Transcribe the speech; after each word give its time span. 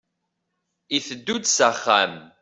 Iteddu-d 0.95 1.43
s 1.49 1.57
axxam. 1.69 2.13